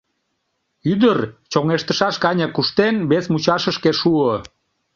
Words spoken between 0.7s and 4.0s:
Ӱдыр, чоҥештышаш гане куштен, вес мучашышке